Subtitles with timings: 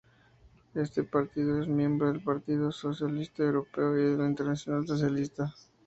[0.73, 5.53] Este partido es miembro del Partido Socialista Europeo y de la Internacional Socialista.